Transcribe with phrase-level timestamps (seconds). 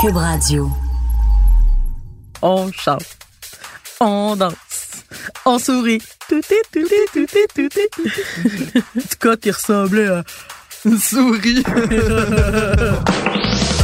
[0.00, 0.70] Cube Radio.
[2.40, 3.04] On chante,
[4.00, 5.04] on danse,
[5.44, 6.00] on sourit.
[6.26, 8.78] Tout est, tout est, tout est, tout est, tout est.
[8.78, 10.24] En tout cas, qui ressemblait à
[10.86, 11.62] une souris.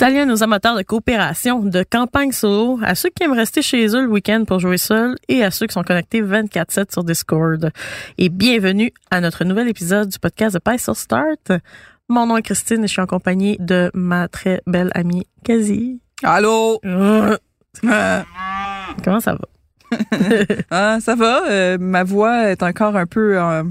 [0.00, 3.86] Salut à nos amateurs de coopération, de campagne solo, à ceux qui aiment rester chez
[3.88, 7.70] eux le week-end pour jouer seul et à ceux qui sont connectés 24-7 sur Discord.
[8.16, 11.52] Et bienvenue à notre nouvel épisode du podcast de Pie Start.
[12.08, 16.00] Mon nom est Christine et je suis en compagnie de ma très belle amie Kazi.
[16.22, 16.80] Allô?
[17.86, 18.24] Ah,
[19.04, 19.98] Comment ça va?
[20.70, 21.42] ah, ça va.
[21.50, 23.64] euh, ma voix est encore un peu, euh,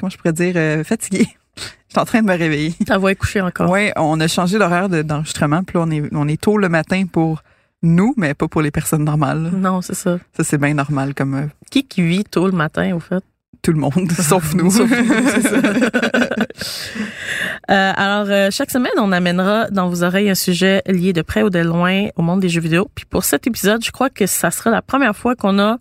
[0.00, 1.28] comment je pourrais dire, euh, fatiguée.
[1.56, 2.72] Je suis en train de me réveiller.
[2.86, 3.70] Ta voix est couchée encore.
[3.70, 5.62] Oui, on a changé l'horaire de- d'enregistrement.
[5.62, 7.42] Puis là, on est, on est tôt le matin pour
[7.82, 9.50] nous, mais pas pour les personnes normales.
[9.54, 10.18] Non, c'est ça.
[10.36, 13.22] Ça, c'est bien normal comme euh, Qui qui vit tôt le matin, au fait?
[13.62, 14.70] tout le monde, sauf nous.
[14.70, 15.56] Sauf nous, ça.
[17.70, 21.42] Euh, alors, euh, chaque semaine, on amènera dans vos oreilles un sujet lié de près
[21.42, 22.90] ou de loin au monde des jeux vidéo.
[22.94, 25.78] Puis pour cet épisode, je crois que ça sera la première fois qu'on a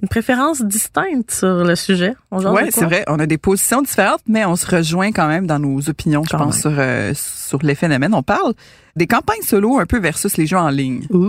[0.00, 2.14] une préférence distincte sur le sujet.
[2.30, 2.70] Quoi?
[2.70, 3.04] c'est vrai.
[3.08, 6.36] On a des positions différentes, mais on se rejoint quand même dans nos opinions, je
[6.36, 8.14] pense, sur, euh, sur les phénomènes.
[8.14, 8.54] On parle
[8.96, 11.06] des campagnes solo un peu versus les jeux en ligne.
[11.10, 11.26] Ouh.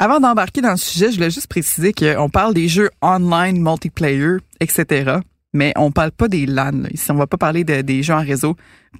[0.00, 4.36] Avant d'embarquer dans le sujet, je voulais juste préciser qu'on parle des jeux online, multiplayer,
[4.60, 5.18] etc.
[5.58, 6.70] Mais on parle pas des LAN.
[6.82, 6.88] Là.
[6.92, 8.56] Ici, on va pas parler de- des jeux en réseau.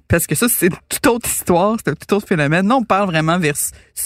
[0.09, 2.67] Parce que ça, c'est une toute autre histoire, c'est un tout autre phénomène.
[2.67, 3.55] Non, on parle vraiment vers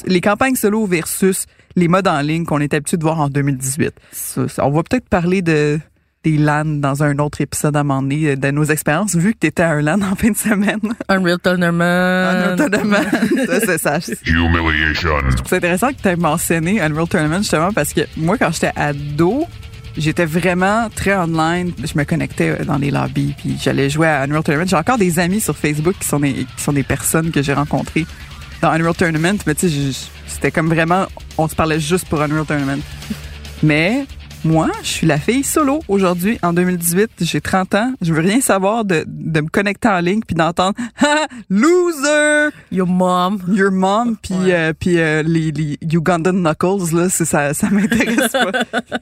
[0.06, 3.92] les campagnes solo versus les modes en ligne qu'on est habitué de voir en 2018.
[4.12, 5.80] Ça, ça, on va peut-être parler de
[6.24, 9.40] des LAN dans un autre épisode à un moment donné, de nos expériences, vu que
[9.42, 10.80] tu étais à un LAN en fin de semaine.
[11.10, 12.54] Unreal Tournament.
[12.54, 12.96] Autonome.
[13.46, 14.00] ça, c'est ça.
[14.26, 15.10] Humiliation.
[15.46, 19.46] C'est intéressant que tu aies mentionné Unreal Tournament justement parce que moi, quand j'étais ado,
[19.98, 21.72] j'étais vraiment très online.
[21.84, 24.68] Je me connectais dans les lobbies puis j'allais jouer à Unreal Tournament.
[24.68, 27.54] J'ai encore des amis sur Facebook qui sont des, qui sont des personnes que j'ai
[27.54, 28.06] rencontrées
[28.62, 29.38] dans Unreal Tournament.
[29.46, 31.06] Mais tu sais, c'était comme vraiment,
[31.38, 32.82] on se parlait juste pour Unreal Tournament.
[33.62, 34.06] Mais
[34.44, 37.12] moi, je suis la fille solo aujourd'hui, en 2018.
[37.22, 37.94] J'ai 30 ans.
[38.02, 41.28] Je veux rien savoir de, de me connecter en ligne puis d'entendre «Ha!
[41.50, 43.42] Loser!» Your mom.
[43.50, 44.54] Your Mom puis Ouais.
[44.54, 48.52] euh, puis euh, les, les Ugandan Knuckles là ça ça m'intéresse pas.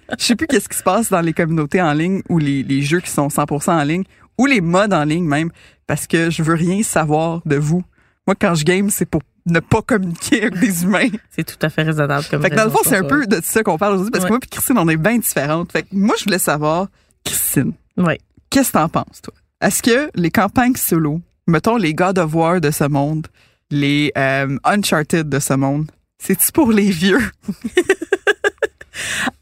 [0.19, 2.81] Je sais plus qu'est-ce qui se passe dans les communautés en ligne ou les, les
[2.81, 4.03] jeux qui sont 100% en ligne
[4.37, 5.49] ou les modes en ligne même
[5.87, 7.83] parce que je veux rien savoir de vous.
[8.27, 11.07] Moi quand je game c'est pour ne pas communiquer avec des humains.
[11.31, 13.39] C'est tout à fait raisonnable comme Fait que dans le fond c'est un peu de
[13.43, 14.29] ça qu'on parle aujourd'hui parce Ouais.
[14.29, 15.71] que moi et Christine on est bien différentes.
[15.71, 16.87] Fait que moi je voulais savoir
[17.23, 17.73] Christine.
[17.97, 18.19] Ouais.
[18.49, 19.33] qu'est-ce que t'en penses toi?
[19.61, 23.27] Est-ce que les campagnes solo, mettons les God of War de ce monde,
[23.69, 27.21] les euh, Uncharted de ce monde, c'est-tu pour les vieux?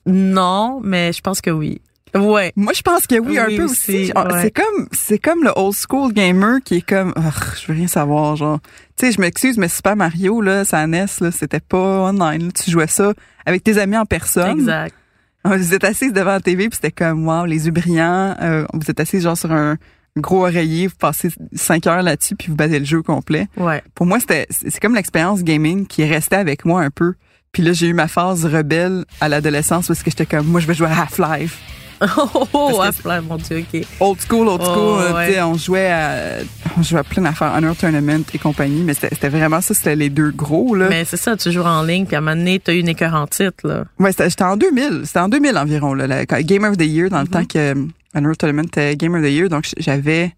[0.05, 1.81] Non, mais je pense que oui.
[2.15, 2.51] Ouais.
[2.55, 4.05] Moi, je pense que oui, un peu aussi, aussi.
[4.05, 4.41] Genre, ouais.
[4.41, 7.13] C'est comme, c'est comme le old school gamer qui est comme,
[7.61, 8.59] je veux rien savoir, genre.
[8.97, 12.45] Tu sais, je m'excuse, mais Super Mario, là, sa NES, là, c'était pas online.
[12.45, 12.51] là.
[12.51, 13.13] Tu jouais ça
[13.45, 14.59] avec tes amis en personne.
[14.59, 14.95] Exact.
[15.45, 18.35] Vous êtes assis devant la TV, puis c'était comme, wow, les yeux brillants.
[18.41, 19.77] Euh, vous êtes assis genre sur un
[20.17, 23.47] gros oreiller, vous passez cinq heures là-dessus, puis vous battez le jeu complet.
[23.55, 23.81] Ouais.
[23.95, 27.13] Pour moi, c'était, c'est c'est comme l'expérience gaming qui est restée avec moi un peu.
[27.51, 30.67] Puis là, j'ai eu ma phase rebelle à l'adolescence parce que j'étais comme, moi, je
[30.67, 31.57] vais jouer à Half-Life.
[32.17, 33.81] Oh, oh, oh, Half-Life, mon Dieu, OK.
[33.99, 34.77] Old school, old school.
[35.11, 35.27] Oh, ouais.
[35.27, 36.37] tu sais, on jouait à,
[36.77, 40.09] on jouait à plein d'affaires, Honor Tournament et compagnie, mais c'était vraiment ça, c'était les
[40.09, 40.87] deux gros, là.
[40.89, 42.87] Mais c'est ça, tu joues en ligne, puis à un moment donné, t'as eu une
[42.89, 43.83] écœur en titre, là.
[43.99, 45.01] Ouais, c'était en 2000.
[45.05, 46.07] C'était en 2000 environ, là.
[46.07, 47.29] la- Game of the Year, dans le Mhm.
[47.29, 47.85] temps que euh,
[48.15, 49.49] Honor Tournament était Game of the Year.
[49.49, 50.33] Donc, j'avais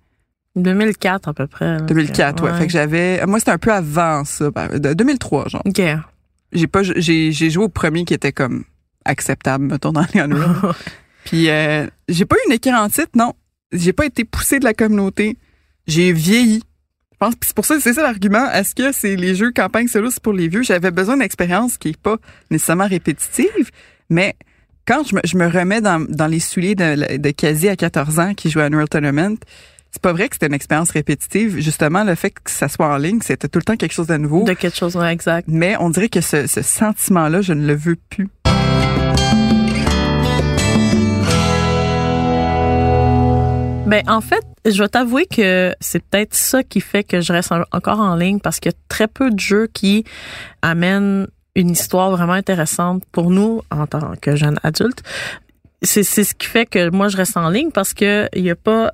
[0.55, 1.65] 2004 à peu près.
[1.77, 1.81] là.
[1.81, 2.53] 2004, ouais.
[2.57, 5.61] Fait que j'avais, moi, c'était un peu avant ça, ben, de 2003, genre.
[5.65, 5.81] OK.
[6.53, 8.63] J'ai pas, j'ai, j'ai joué au premier qui était comme
[9.05, 10.73] acceptable, mettons, dans les Unreal.
[11.25, 13.33] Puis euh, j'ai pas eu une écœur en titre, non.
[13.71, 15.37] J'ai pas été poussé de la communauté.
[15.87, 16.61] J'ai vieilli.
[17.13, 18.51] Je pense que c'est pour ça c'est ça l'argument.
[18.51, 20.63] Est-ce que c'est les jeux campagne solo c'est pour les vieux?
[20.63, 22.17] J'avais besoin d'expérience qui est pas
[22.49, 23.69] nécessairement répétitive,
[24.09, 24.35] mais
[24.87, 28.19] quand je me, je me remets dans, dans les souliers de, de Kazi à 14
[28.19, 29.37] ans qui jouait à Unreal Tournament,
[29.91, 31.59] c'est pas vrai que c'était une expérience répétitive.
[31.59, 34.17] Justement, le fait que ça soit en ligne, c'était tout le temps quelque chose de
[34.17, 34.43] nouveau.
[34.43, 35.47] De quelque chose, ouais, exact.
[35.49, 38.29] Mais on dirait que ce, ce sentiment-là, je ne le veux plus.
[43.91, 47.51] Ben en fait, je vais t'avouer que c'est peut-être ça qui fait que je reste
[47.51, 50.03] en- encore en ligne parce qu'il y a très peu de jeux qui
[50.61, 55.03] amènent une histoire vraiment intéressante pour nous en tant que jeunes adultes.
[55.83, 58.49] C'est c'est ce qui fait que moi je reste en ligne parce que il y
[58.51, 58.91] a pas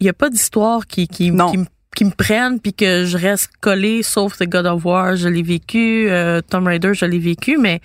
[0.00, 1.50] il y a pas d'histoire qui qui Non.
[1.50, 5.14] qui me qui me prennent puis que je reste collé sauf The God of War
[5.14, 7.80] je l'ai vécu euh, Tomb Raider je l'ai vécu mais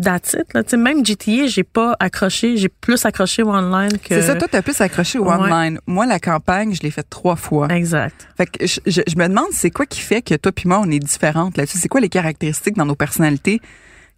[0.00, 3.92] that's it là tu sais même GTA j'ai pas accroché j'ai plus accroché au online
[3.98, 5.34] que C'est ça, toi, t'as plus accroché au Ouais.
[5.34, 5.78] online.
[5.86, 7.68] Moi, la campagne, je l'ai faite trois fois.
[7.68, 10.68] exact Fait que je, je- je me demande, c'est quoi qui fait que toi puis
[10.68, 11.78] moi, on est différentes là-dessus?
[11.78, 13.60] C'est quoi les caractéristiques dans nos personnalités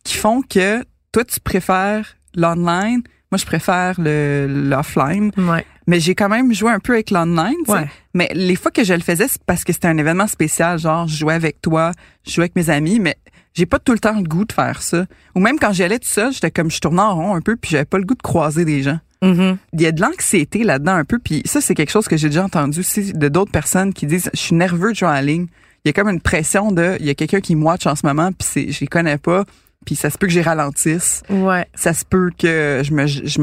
[0.05, 0.83] qui font que
[1.13, 5.31] toi, tu préfères l'online, moi, je préfère le l'offline.
[5.39, 7.55] ouais Mais j'ai quand même joué un peu avec l'online.
[7.69, 7.89] Ouais.
[8.15, 10.79] Mais les fois que je le faisais, c'est parce que c'était un événement spécial.
[10.79, 11.93] Genre, je jouais avec toi,
[12.27, 13.17] je jouais avec mes amis, mais
[13.55, 15.07] j'ai pas tout le temps le goût de faire ça.
[15.35, 17.57] Ou même quand j'y allais tout seul, j'étais comme je tournais en rond un peu,
[17.57, 18.99] puis j'avais pas le goût de croiser des gens.
[19.23, 19.57] Mhm.
[19.73, 22.29] Il y a de l'anxiété là-dedans un peu, puis ça, c'est quelque chose que j'ai
[22.29, 25.47] déjà entendu aussi de d'autres personnes qui disent «je suis nerveux de jouer en ligne».
[25.85, 27.95] Il y a comme une pression de «il y a quelqu'un qui me watch en
[27.97, 29.45] ce moment, puis c'est- je les connais pas».
[29.85, 31.23] Puis ça se peut que j'y ralentisse.
[31.31, 31.67] Ouais.
[31.75, 33.41] Ça se peut que je me, je, je,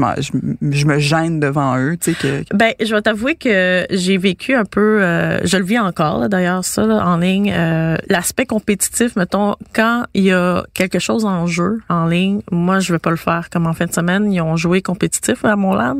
[0.70, 1.96] je me gêne devant eux.
[2.00, 5.64] Tu sais, que, Ben, je vais t'avouer que j'ai vécu un peu, euh, je le
[5.64, 7.52] vis encore d'ailleurs ça là, en ligne.
[7.54, 12.80] euh, L'aspect compétitif, mettons, quand il y a quelque chose en jeu en ligne, moi
[12.80, 13.48] je vais pas le faire.
[13.50, 15.96] Comme en fin de semaine, ils ont joué compétitif à mon LAN.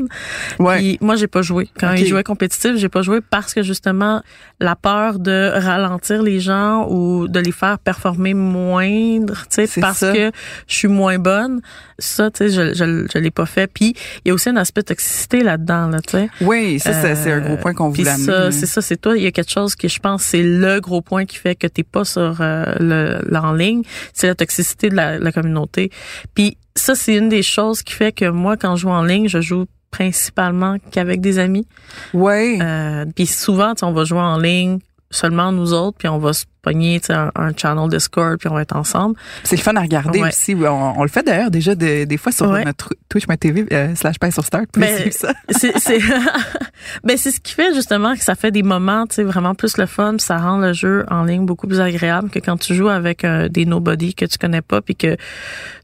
[0.59, 0.77] ouais.
[0.77, 1.69] Puis moi j'ai pas joué.
[1.79, 4.21] Quand ils jouaient compétitif, j'ai pas joué parce que justement
[4.59, 9.99] la peur de ralentir les gens ou de les faire performer moindre, tu sais, parce
[9.99, 10.13] ça.
[10.13, 10.30] que
[10.67, 11.61] je suis moins bonne.
[11.99, 13.67] Ça, tu sais, je, je, je l'ai pas fait.
[13.67, 13.93] Puis
[14.25, 16.29] il y a aussi un aspect toxicité là-dedans, là, tu sais.
[16.41, 18.51] Oui, ça, c'est- c'est un gros point qu'on voulait amener.
[18.51, 19.17] c'est ça, c'est toi.
[19.17, 21.67] Il y a quelque chose que je pense c'est le gros point qui fait que
[21.67, 23.83] t'es pas sur euh, le, l'en ligne,
[24.13, 25.89] c'est la toxicité de la, la communauté.
[26.33, 29.27] Puis ça, c'est une des choses qui fait que moi, quand je joue en ligne,
[29.27, 31.67] je joue principalement qu'avec des amis.
[32.13, 32.57] Ouais.
[32.61, 34.79] Euh, puis souvent, on va jouer en ligne
[35.09, 38.61] seulement nous autres, puis on va se pogner un, un channel Discord, puis on va
[38.61, 39.15] être ensemble.
[39.43, 40.29] C'est le fun à regarder Ouais.
[40.29, 40.55] aussi.
[40.55, 42.63] On, on le fait d'ailleurs déjà de- des fois sur Ouais.
[42.65, 44.65] notre Twitch.tv euh, slash pain sur Start.
[45.11, 45.33] Ça.
[45.49, 45.99] c'est c'est
[47.03, 49.77] ben c'est ce qui fait justement que ça fait des moments tu sais vraiment plus
[49.77, 52.73] le fun puis ça rend le jeu en ligne beaucoup plus agréable que quand tu
[52.75, 55.15] joues avec euh, des nobody que tu connais pas puis que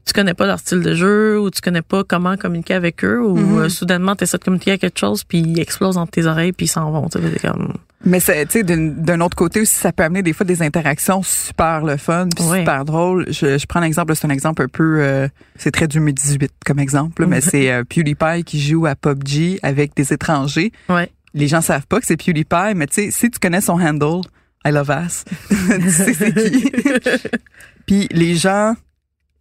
[0.04, 3.20] tu connais pas leur style de jeu ou tu connais pas comment communiquer avec eux
[3.22, 3.58] ou Mhm.
[3.58, 6.52] euh, soudainement tu essaies de communiquer à quelque chose puis ils explosent entre tes oreilles
[6.52, 7.74] puis ils s'en vont tu sais c'est comme
[8.04, 10.62] Mais c'est- tu sais, d'un d'un autre côté aussi, ça peut amener des fois des
[10.68, 12.58] interactions super le fun, puis Ouais.
[12.60, 13.26] super drôle.
[13.32, 15.26] Je, je prends l'exemple, c'est un exemple un peu, euh,
[15.56, 19.96] c'est très 2018 comme exemple, là, mais c'est euh, PewDiePie qui joue à PUBG avec
[19.96, 20.70] des étrangers.
[20.88, 23.80] ouais Les gens savent pas que c'est PewDiePie, mais tu sais, si tu connais son
[23.80, 24.20] handle,
[24.64, 26.70] I love ass, tu sais c'est qui.
[27.86, 28.74] Puis les gens,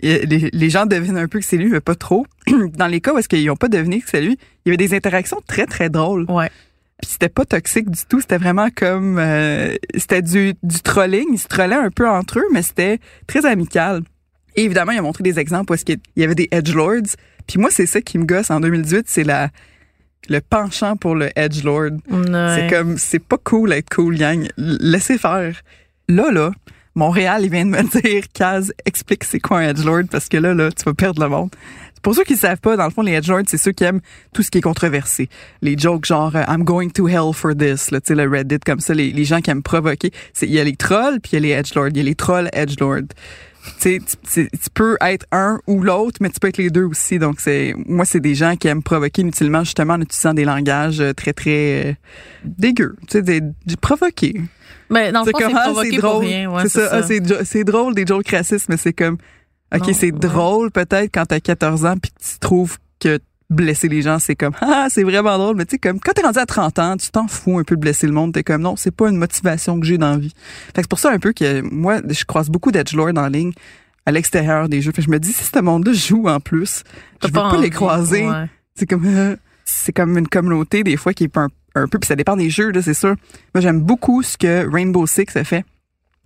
[0.04, 2.26] euh, les, les gens devinent un peu que c'est lui, mais pas trop.
[2.76, 4.78] Dans les cas où est-ce qu'ils ont pas deviné que c'est lui, il y avait
[4.78, 6.26] des interactions très très drôles.
[6.30, 6.50] ouais
[7.02, 11.38] Puis c'était pas toxique du tout, c'était vraiment comme euh, c'était du, du trolling, ils
[11.40, 14.02] se trollaient un peu entre eux, mais c'était très amical.
[14.56, 17.04] Et évidemment, il a montré des exemples où est-ce qu'il y avait des edgelords.
[17.48, 19.50] Puis moi, c'est ça qui me gosse en 2018, c'est la
[20.30, 21.92] le penchant pour le edgelord.
[22.10, 22.68] C'est Ouais.
[22.70, 24.48] comme c'est pas cool être cool, gang.
[24.58, 25.62] Laissez faire.
[26.10, 26.52] Là là,
[26.96, 30.54] Montréal, il vient de me dire Kaz, explique c'est quoi un edgelord parce que là
[30.56, 31.52] là, tu vas perdre le monde.
[32.02, 34.02] Pour ceux qui ne savent pas, dans le fond, les edgelords, c'est ceux qui aiment
[34.34, 35.30] tout ce qui est controversé.
[35.62, 38.60] Les jokes genre euh, I'm going to hell for this, là, tu sais, le Reddit
[38.66, 40.12] comme ça, les, les gens qui aiment provoquer.
[40.42, 41.88] Il y a les trolls, puis il y a les edgelords.
[41.90, 43.02] Il y a les trolls edgelords.
[43.82, 44.00] Tu
[44.32, 47.20] tu- tu peux être un ou l'autre, mais tu peux être les deux aussi.
[47.20, 51.02] Donc, c'est moi, c'est des gens qui aiment provoquer inutilement, justement, en utilisant des langages
[51.02, 51.94] euh, très, très euh,
[52.46, 52.96] dégueux.
[53.10, 53.42] Tu sais, des,
[53.82, 54.40] provoquer.
[54.90, 55.50] mais dans le C'est fond
[55.84, 56.26] c'est pour drôle.
[56.26, 57.44] ouais c'est ça, ah, ça.
[57.44, 59.18] c'est drôle des jokes racistes, mais c'est comme,
[59.76, 60.12] OK, c'est ouais.
[60.12, 63.20] drôle peut-être quand t'as 14 ans puis que tu trouves que
[63.50, 66.22] blesser les gens, c'est comme, ah, c'est vraiment drôle, mais tu sais, comme, quand t'es
[66.22, 68.62] rendu à 30 ans, tu t'en fous un peu de blesser le monde, t'es comme,
[68.62, 70.34] non, c'est pas une motivation que j'ai dans la vie.
[70.68, 73.52] Fait que c'est pour ça un peu que moi, je croise beaucoup d'edgelords en ligne
[74.06, 74.92] à l'extérieur des jeux.
[74.92, 76.84] Fait que je me dis, si ce monde-là joue en plus,
[77.22, 78.26] je veux pas, les croiser.
[78.28, 78.46] ouais.
[78.76, 82.08] C'est comme euh, c'est comme une communauté des fois qui est un, un peu puis
[82.08, 83.16] ça dépend des jeux là, c'est sûr.
[83.54, 85.66] Moi j'aime beaucoup ce que Rainbow Six a fait.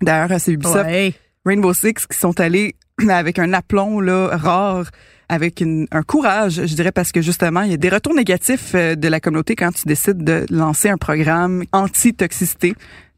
[0.01, 1.13] D'ailleurs c'est Ubisoft, Ouais.
[1.45, 2.75] Rainbow Six qui sont allés
[3.09, 4.85] avec un aplomb là rare
[5.29, 8.73] avec une- un courage, je dirais parce que justement, il y a des retours négatifs
[8.75, 12.73] euh, de la communauté quand tu décides de lancer un programme anti-toxicité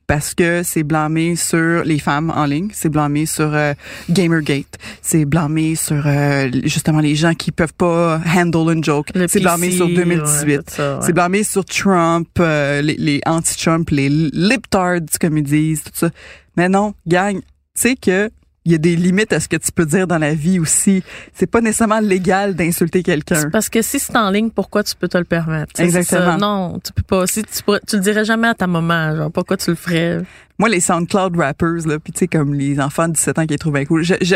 [0.06, 3.74] parce que c'est blâmé sur les femmes en ligne, c'est blâmé sur euh,
[4.12, 9.40] Gamergate, c'est blâmé sur euh, justement les gens qui peuvent pas handle une joke, c'est
[9.40, 11.00] blâmé sur ouais, 2018, tout ça, ouais.
[11.06, 16.10] c'est blâmé sur Trump, euh, les, les anti-Trump, les lip-tards comme ils disent, tout ça.
[16.58, 17.42] Mais non, gang, tu
[17.74, 18.30] sais que
[18.66, 21.04] il y a des limites à ce que tu peux dire dans la vie aussi.
[21.34, 23.50] C'est pas nécessairement légal d'insulter quelqu'un.
[23.50, 25.80] Parce que si c'est en ligne, pourquoi tu peux te le permettre?
[25.82, 26.38] Exactement.
[26.38, 27.28] Non, tu peux pas.
[27.28, 30.22] Si tu, pourrais- tu le dirais jamais à ta maman, genre pourquoi tu le ferais?
[30.60, 33.50] Moi, les SoundCloud rappers, là, puis tu sais, comme les enfants de 17 ans qui
[33.50, 34.04] les trouvent bien cool.
[34.04, 34.36] Je, je,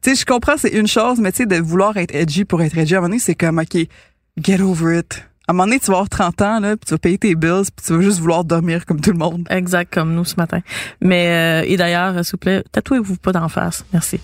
[0.00, 2.62] tu sais, je comprends, c'est une chose, mais tu sais, de vouloir être edgy pour
[2.62, 3.76] être edgy, à un moment donné, c'est comme, OK,
[4.42, 5.24] get over it.
[5.48, 7.36] À un moment donné, tu vas avoir 30 ans, là, puis tu vas payer tes
[7.36, 9.46] bills, puis tu vas juste vouloir dormir comme tout le monde.
[9.48, 10.58] Exact, comme nous ce matin.
[11.00, 13.84] Mais euh, et d'ailleurs, euh, s'il vous plaît, tatouez-vous pas d'en face.
[13.92, 14.20] Merci.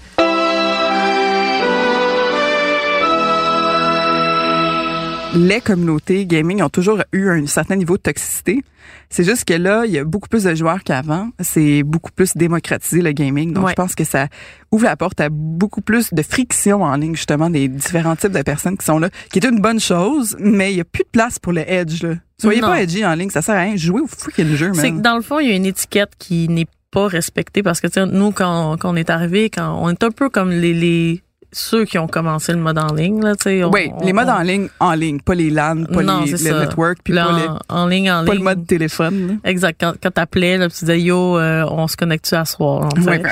[5.35, 8.63] Les communautés gaming ont toujours eu un certain niveau de toxicité.
[9.09, 11.31] C'est juste que là, il y a beaucoup plus de joueurs qu'avant.
[11.41, 13.53] C'est beaucoup plus démocratisé, le gaming.
[13.55, 13.71] Donc, Ouais.
[13.71, 14.29] je pense que ça
[14.71, 18.43] ouvre la porte à beaucoup plus de friction en ligne, justement, des différents types de
[18.43, 21.09] personnes qui sont là, qui est une bonne chose, mais il y a plus de
[21.11, 22.15] place pour le edge, là.
[22.39, 22.69] Soyez Non.
[22.69, 23.77] pas edgy en ligne, ça sert à rien.
[23.77, 26.49] Jouez au freaking jeu, C'est que dans le fond, il y a une étiquette qui
[26.49, 29.89] n'est pas respectée parce que tu sais, nous, quand, quand on est arrivé, quand on
[29.91, 33.35] est un peu comme les, les ceux qui ont commencé le mode en ligne, là,
[33.37, 33.65] tu sais.
[33.65, 36.37] on- Oui, les modes on- en ligne, en ligne, pas les LAN, pas Non, les,
[36.37, 36.61] c'est le ça.
[36.61, 38.39] network, puis pas, les- en, en ligne, en pas ligne.
[38.43, 39.29] le mode téléphone.
[39.45, 39.51] là.
[39.51, 39.77] Exact.
[39.81, 42.89] Quand, quand t'appelais, tu disais, yo, euh, on se connecte-tu à soir?
[43.07, 43.23] Ouais.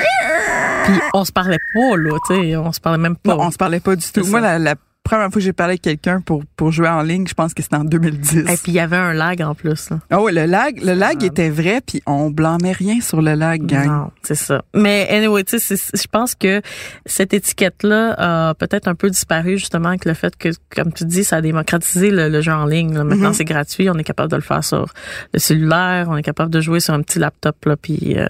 [0.84, 2.56] Puis on se parlait pas, là, tu sais.
[2.56, 3.34] On se parlait même pas.
[3.34, 4.24] Non, on se parlait pas du tout.
[4.26, 4.74] Moi, la, la
[5.10, 7.62] première fois que j'ai parlé avec quelqu'un pour, pour jouer en ligne, je pense que
[7.62, 8.38] c'était en 2010.
[8.38, 9.98] Et puis il y avait un lag en plus, là.
[10.10, 11.24] Ah ouais, le lag, le lag Ah.
[11.26, 13.86] était vrai, puis on blâmait rien sur le lag, gang.
[13.86, 14.62] Non, c'est ça.
[14.74, 16.62] Mais anyway, tu sais, c'est- je pense que
[17.06, 18.14] cette étiquette-là
[18.50, 21.40] a peut-être un peu disparu justement avec le fait que, comme tu dis, ça a
[21.40, 22.94] démocratisé le, le jeu en ligne.
[22.94, 23.04] là.
[23.04, 23.34] Maintenant, Mhm.
[23.34, 24.92] c'est gratuit, on est capable de le faire sur
[25.34, 28.26] le cellulaire, on est capable de jouer sur un petit laptop là, puis euh,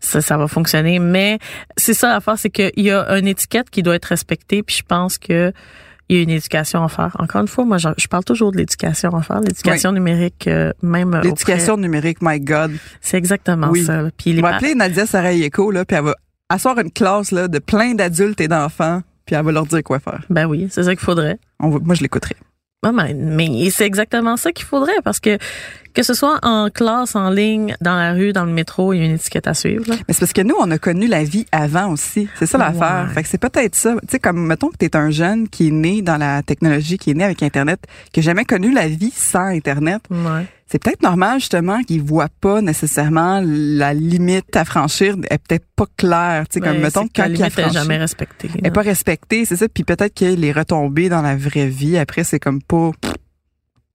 [0.00, 0.98] ça, ça va fonctionner.
[1.00, 1.38] Mais
[1.76, 4.82] c'est ça l'affaire, c'est qu'il y a une étiquette qui doit être respectée, puis je
[4.84, 5.52] pense que
[6.08, 7.14] il y a une éducation à faire.
[7.18, 10.72] Encore une fois, moi, je, je parle toujours de l'éducation à faire, l'éducation numérique, euh,
[10.82, 12.72] même auprès- L'éducation numérique, my God.
[13.00, 13.84] C'est exactement Oui.
[13.84, 14.02] ça.
[14.02, 14.10] là.
[14.16, 16.14] Puis les On va appeler Nadia Sarayeko, là, puis elle va
[16.48, 19.98] asseoir une classe là, de plein d'adultes et d'enfants, puis elle va leur dire quoi
[20.00, 20.22] faire.
[20.30, 21.38] Ben oui, c'est ça qu'il faudrait.
[21.60, 22.36] On va- moi, je l'écouterai.
[22.90, 25.36] Mais, mais c'est exactement ça qu'il faudrait parce que
[25.94, 29.02] que ce soit en classe, en ligne, dans la rue, dans le métro, il y
[29.02, 29.84] a une étiquette à suivre.
[29.88, 29.96] là.
[30.06, 32.28] Mais c'est parce que nous, on a connu la vie avant aussi.
[32.38, 33.06] C'est ça l'affaire.
[33.08, 33.14] Ouais.
[33.14, 33.94] Fait que c'est peut-être ça.
[34.02, 37.10] Tu sais, comme, mettons que t'es un jeune qui est né dans la technologie, qui
[37.10, 37.80] est né avec Internet,
[38.12, 40.02] qui a jamais connu la vie sans Internet.
[40.10, 40.46] Ouais.
[40.70, 45.86] C'est peut-être normal, justement, qu'il voit pas nécessairement la limite à franchir est peut-être pas
[45.96, 46.44] claire.
[46.48, 48.50] Tu sais, comme, Mais mettons, que la quand il a limite est franchi, jamais respectée.
[48.58, 49.66] elle est pas respectée, c'est ça.
[49.68, 52.90] Puis peut-être que les retombées dans la vraie vie, après, c'est comme pas,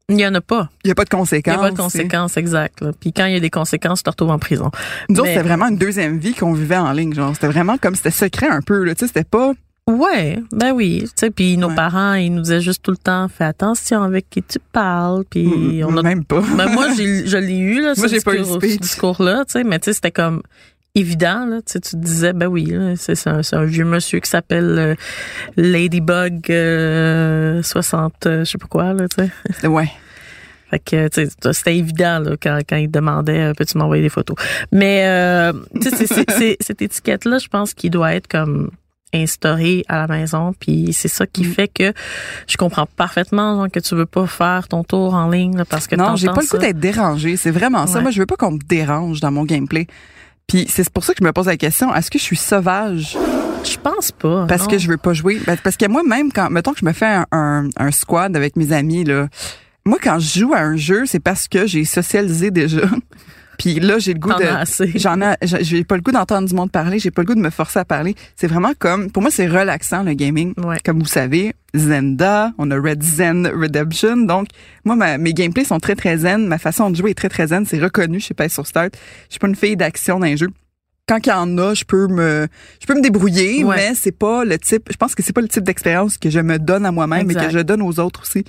[0.09, 0.69] Il y en a pas.
[0.83, 1.53] il y a pas de Il conséquences.
[1.55, 2.81] y a pas de conséquences exactes.
[2.81, 2.91] là.
[2.99, 4.69] Puis quand il y a des conséquences, tu te retrouves en prison.
[5.09, 7.33] Nous Mais- c'était vraiment une deuxième vie qu'on vivait en ligne, genre.
[7.33, 8.95] C'était vraiment comme, c'était secret un peu, là.
[8.95, 9.53] Tu sais, c'était pas,
[9.85, 11.01] Ouais, ben oui.
[11.03, 11.75] Tu sais, puis nos Ouais.
[11.75, 15.25] parents, ils nous disaient juste tout le temps, fais attention avec qui tu parles.
[15.29, 15.45] Puis
[15.83, 16.39] Mm, on a même pas.
[16.55, 19.79] Ben moi, je l'ai eu, là, Moi, ce pas eu ce discours-là, tu sais, mais
[19.79, 20.41] tu sais, c'était comme
[20.95, 24.29] évident, là, tu sais, tu te disais, ben oui, c'est, un, un vieux monsieur qui
[24.29, 24.95] s'appelle euh,
[25.57, 29.25] Ladybug euh, 60, euh, je sais pas quoi, là, tu
[29.61, 29.67] sais.
[29.67, 29.89] ouais.
[30.69, 31.09] Fait que,
[31.51, 34.35] c'était évident, là, quand, quand il demandait, euh, peux-tu m'envoyer des photos?
[34.71, 38.69] Mais, euh, c'est, cette étiquette-là, je pense qu'il doit être comme
[39.15, 41.53] instaurée à la maison, puis c'est ça qui Mm.
[41.53, 41.93] fait que
[42.47, 45.85] je comprends parfaitement genre, que tu veux pas faire ton tour en ligne là, parce
[45.85, 46.57] que Non, j'ai pas le coup ça.
[46.57, 47.37] d'être dérangé.
[47.37, 47.97] C'est vraiment ça.
[47.97, 48.01] Ouais.
[48.01, 49.85] Moi, je veux pas qu'on me dérange dans mon gameplay.
[50.47, 53.17] Puis c'est pour ça que je me pose la question, est-ce que je suis sauvage?
[53.63, 54.45] Je pense pas.
[54.47, 54.67] parce non.
[54.67, 55.39] que je veux pas jouer?
[55.47, 58.35] Ben, parce que moi, même quand, mettons que je me fais un, un, un squad
[58.35, 59.29] avec mes amis, là,
[59.85, 62.81] moi, quand je joue à un jeu, c'est parce que j'ai socialisé déjà.
[63.57, 64.45] Puis là, j'ai le goût de...
[64.95, 67.35] J'en ai, j'ai j'ai pas le goût d'entendre du monde parler, j'ai pas le goût
[67.35, 68.15] de me forcer à parler.
[68.35, 70.53] C'est vraiment comme, pour moi, c'est relaxant le gaming.
[70.57, 70.77] Ouais.
[70.85, 74.17] Comme vous savez, Zenda, on a Red Zen Redemption.
[74.17, 74.47] Donc,
[74.85, 76.47] moi, ma- mes gameplays sont très très zen.
[76.47, 77.65] Ma façon de jouer est très très zen.
[77.65, 78.19] C'est reconnu.
[78.19, 78.93] Je sais pas sur Start.
[79.27, 80.49] Je suis pas une fille d'action dans les jeux.
[81.05, 82.47] Quand il y en a, je peux me,
[82.79, 83.75] je peux me débrouiller, Ouais.
[83.75, 84.87] mais c'est pas le type.
[84.89, 87.33] Je pense que c'est pas le type d'expérience que je me donne à moi-même et
[87.35, 88.45] que je donne aux autres aussi.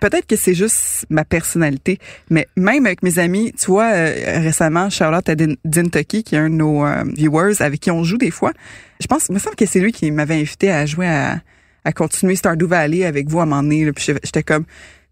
[0.00, 1.98] Peut-être que c'est juste ma personnalité,
[2.30, 6.38] mais même avec mes amis, tu vois, euh, récemment, Charlotte à Din Dintucky, qui est
[6.38, 8.52] un de nos euh, viewers avec qui on joue des fois.
[9.00, 11.42] Je pense, il me semble que c'est lui qui m'avait invité à jouer à,
[11.84, 13.84] à continuer Stardew Valley avec vous à un moment donné.
[13.84, 13.92] là.
[13.92, 14.64] Puis j'étais comme,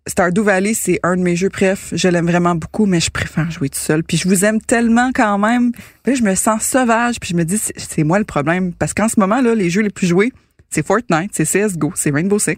[0.09, 1.89] Stardew Valley, c'est un de mes jeux préf.
[1.93, 4.05] Je l'aime vraiment beaucoup, mais je préfère jouer tout seul.
[4.05, 5.73] Puis je vous aime tellement quand même.
[6.05, 7.19] Puis je me sens sauvage.
[7.19, 8.73] Puis je me dis, c'est c'est moi le problème.
[8.73, 10.33] Parce qu'en ce moment, là, les jeux les plus joués,
[10.71, 12.57] c'est Fortnite, c'est CSGO, c'est Rainbow Six.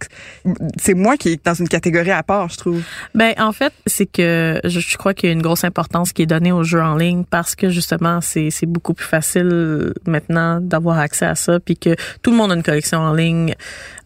[0.81, 2.83] C'est moi qui est dans une catégorie à part, je trouve.
[3.15, 6.23] Ben en fait, c'est que je, je crois qu'il y a une grosse importance qui
[6.23, 10.61] est donnée aux jeux en ligne parce que justement c'est c'est beaucoup plus facile maintenant
[10.61, 13.55] d'avoir accès à ça puis que tout le monde a une collection en ligne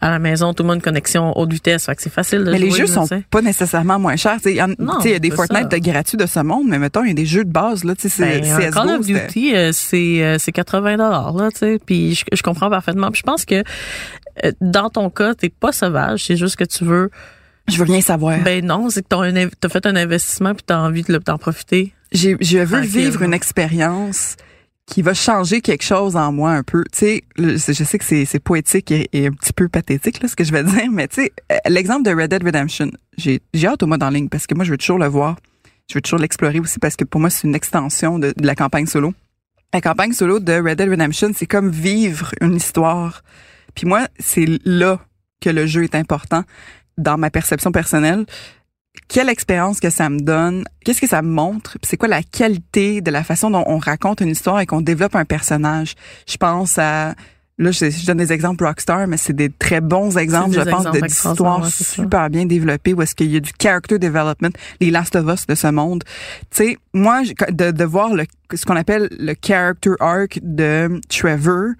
[0.00, 2.40] à la maison, tout le monde a une connexion haute vitesse, fait que c'est facile
[2.44, 2.66] de Mais jouer.
[2.70, 4.36] les jeux là, sont pas nécessairement moins chers.
[4.38, 6.16] Tu sais, il y, en- Non, tu sais, il y a des Fortnite de gratuits
[6.16, 8.08] de ce monde, mais mettons, il y a des jeux de base, là, tu sais,
[8.08, 8.72] c'est Ben, CSGO.
[8.82, 11.78] Call of Duty, euh, c'est euh, c'est 80 dollars là, tu sais.
[11.86, 13.12] Puis je, je comprends parfaitement.
[13.12, 13.62] Puis je pense que euh,
[14.60, 17.10] dans ton cas, t'es pas sauvage, c'est juste que tu veux.
[17.68, 18.38] Je veux rien savoir.
[18.42, 21.92] Ben non, c'est que t'as fait un investissement puis t'as envie de le- d'en profiter.
[22.10, 24.36] J'ai, je veux vivre une expérience
[24.84, 26.84] qui va changer quelque chose en moi un peu.
[26.92, 30.28] Tu sais, je sais que c'est, c'est poétique et, et un petit peu pathétique, là,
[30.28, 33.40] ce que je vais dire, mais tu sais, euh, l'exemple de Red Dead Redemption, j'ai,
[33.54, 35.36] j'ai hâte au mode en ligne parce que moi, je veux toujours le voir.
[35.88, 38.54] Je veux toujours l'explorer aussi parce que pour moi, c'est une extension de, de la
[38.56, 39.14] campagne solo.
[39.72, 43.22] La campagne solo de Red Dead Redemption, c'est comme vivre une histoire.
[43.74, 45.00] Puis moi, c'est là
[45.40, 46.44] que le jeu est important
[46.98, 48.26] dans ma perception personnelle
[49.08, 53.00] quelle expérience que ça me donne, qu'est-ce que ça me montre, c'est quoi la qualité
[53.00, 55.94] de la façon dont on raconte une histoire et qu'on développe un personnage?
[56.26, 57.14] Je pense à
[57.58, 60.86] là je, je donne des exemples Rockstar, mais c'est des très bons exemples, je pense,
[60.90, 65.26] d'histoires super bien développées où est-ce qu'il y a du character development, les Last of
[65.32, 66.04] Us de ce monde.
[66.50, 71.72] Tu sais, moi de, de voir le, ce qu'on appelle le character arc de Trevor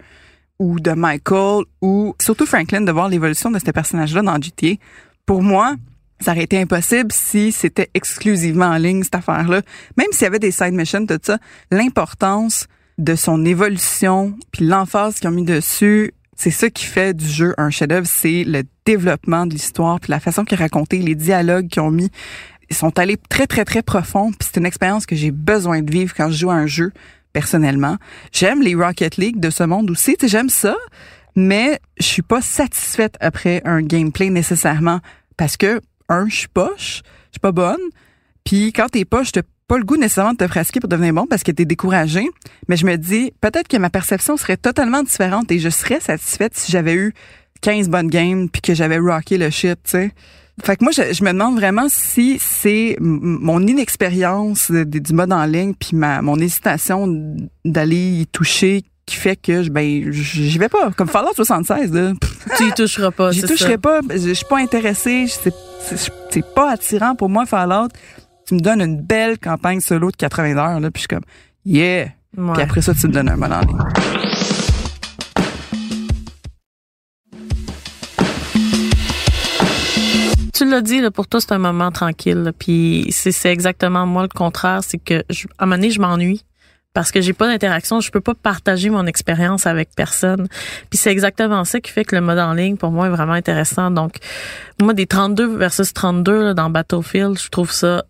[0.63, 4.79] ou de Michael ou surtout Franklin de voir l'évolution de ce personnage-là dans GTA.
[5.25, 5.75] Pour moi,
[6.21, 9.61] ça aurait été impossible si c'était exclusivement en ligne, cette affaire-là.
[9.97, 11.37] Même s'il y avait des side missions, tout ça,
[11.69, 12.67] l'importance
[12.97, 17.53] de son évolution, puis l'emphase qu'ils ont mis dessus, c'est ça qui fait du jeu
[17.57, 21.81] un chef-d'œuvre, c'est le développement de l'histoire, puis la façon qu'ils raconté, les dialogues qu'ils
[21.81, 22.09] ont mis.
[22.69, 25.91] Ils sont allés très, très, très profond, puis c'est une expérience que j'ai besoin de
[25.91, 26.93] vivre quand je joue à un jeu,
[27.33, 27.97] personnellement.
[28.31, 30.75] J'aime les Rocket League de ce monde aussi, j'aime ça,
[31.35, 34.99] mais je suis pas satisfaite après un gameplay nécessairement
[35.35, 37.81] parce que un, je suis poche, je suis pas bonne.
[38.45, 41.25] Puis quand t'es poche, t'as pas le goût nécessairement de te pratiquer pour devenir bon
[41.25, 42.29] parce que t'es découragé.
[42.67, 46.55] Mais je me dis, peut-être que ma perception serait totalement différente et je serais satisfaite
[46.55, 47.13] si j'avais eu
[47.61, 50.11] 15 bonnes games puis que j'avais rocké le shit, tu sais.
[50.61, 55.45] Fait que moi, je, je me demande vraiment si c'est mon inexpérience du mode en
[55.45, 57.07] ligne puis ma mon hésitation
[57.65, 62.13] d'aller y toucher qui fait que je- ben j'y vais pas comme Fallout 76 là.
[62.57, 63.31] Tu y toucheras pas.
[63.31, 63.77] J'y toucherai ça.
[63.77, 63.99] pas.
[64.09, 65.25] Je je suis pas intéressée.
[65.27, 65.53] Je- C'est
[65.97, 67.89] c'est- c'est pas attirant pour moi, Fallout.
[68.47, 71.25] Tu me donnes une belle campagne solo de 80 heures, là, puis je suis comme,
[71.65, 72.07] yeah.
[72.37, 72.53] Ouais.
[72.53, 73.77] Puis après ça, tu me donnes un mode en ligne.
[80.73, 82.43] L'as dit, là, pour toi, c'est un moment tranquille.
[82.43, 82.51] là.
[82.51, 84.81] Puis c'est exactement moi le contraire.
[84.83, 86.43] C'est que je, à un moment donné, je m'ennuie
[86.93, 87.99] parce que j'ai pas d'interaction.
[87.99, 90.47] Je peux pas partager mon expérience avec personne.
[90.89, 93.33] Puis c'est exactement ça qui fait que le mode en ligne, pour moi, est vraiment
[93.33, 93.91] intéressant.
[93.91, 94.17] Donc,
[94.79, 98.03] moi, des 32 versus 32 là, dans Battlefield, je trouve ça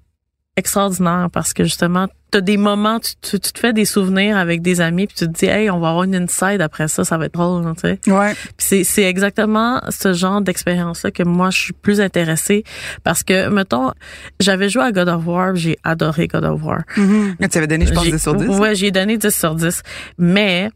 [0.55, 4.37] extraordinaire parce que justement, tu as des moments, tu, tu, tu te fais des souvenirs
[4.37, 7.03] avec des amis, puis tu te dis, hey, on va avoir une inside après ça,
[7.03, 7.99] ça va être drôle, tu sais.
[8.11, 8.33] Ouais.
[8.33, 12.63] Puis C'est, c'est exactement ce genre d'expérience-là que moi, je suis plus intéressée
[13.03, 13.91] parce que, mettons,
[14.39, 16.81] j'avais joué à God of War, j'ai adoré God of War.
[16.95, 18.47] Tu avais donné, je pense, J'ai- 10 sur 10.
[18.59, 19.81] Ouais, j'ai donné 10 sur 10.
[20.19, 20.69] Mais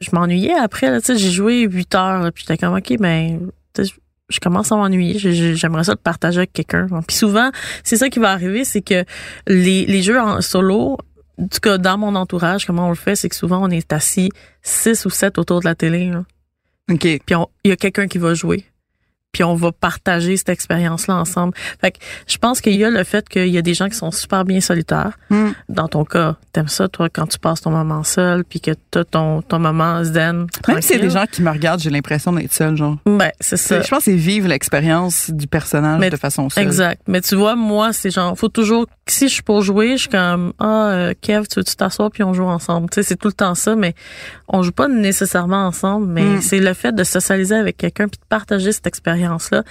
[0.00, 2.94] je m'ennuyais après, là, tu sais, j'ai joué 8 heures, là, puis j'étais comme, OK,
[2.98, 3.48] ben,
[4.34, 5.18] je- commence à m'ennuyer.
[5.18, 6.86] J'ai- j'ai- J'aimerais ça le partager avec quelqu'un.
[7.06, 7.50] Puis souvent,
[7.82, 9.04] c'est ça qui va arriver, c'est que
[9.46, 10.98] les, les jeux en solo,
[11.38, 13.92] en tout cas, dans mon entourage, comment on le fait, c'est que souvent, on est
[13.92, 14.30] assis
[14.62, 16.24] 6 ou 7 autour de la télé, là
[16.90, 17.00] OK.
[17.00, 18.64] puis il y a quelqu'un qui va jouer
[19.34, 21.52] puis on va partager cette expérience-là ensemble.
[21.80, 23.96] Fait que je pense qu'il y a le fait qu'il y a des gens qui
[23.96, 25.18] sont super bien solitaires.
[25.28, 25.50] Hmm.
[25.68, 29.04] Dans ton cas, t'aimes ça, toi, quand tu passes ton moment seul, puis que t'as
[29.04, 30.46] ton, ton moment zen.
[30.68, 32.96] Même y a des gens qui me regardent, j'ai l'impression d'être seule, genre.
[33.04, 33.82] Ben, c'est ça.
[33.82, 36.64] Je pense que c'est vivre l'expérience du personnage Mais- de façon seule.
[36.64, 37.02] Exact.
[37.08, 40.08] Mais tu vois, moi, c'est genre, faut toujours, si je suis pour jouer, je suis
[40.08, 42.88] comme, ah, euh, Kev, tu veux-tu t'asseoir puis on joue ensemble.
[42.90, 43.94] Tu sais, c'est tout le temps ça, mais
[44.48, 46.40] on joue pas nécessairement ensemble, mais Mm.
[46.42, 48.86] c'est le fait de socialiser avec quelqu'un puis de partager cette
[49.24, 49.64] expérience-là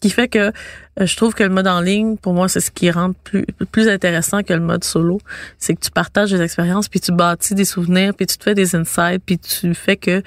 [0.00, 2.70] qui fait que euh, je trouve que le mode en ligne, pour moi, c'est ce
[2.70, 5.20] qui rend plus, plus intéressant que le mode solo.
[5.58, 8.54] C'est que tu partages des expériences puis tu bâtis des souvenirs puis tu te fais
[8.54, 10.22] des insights puis tu fais que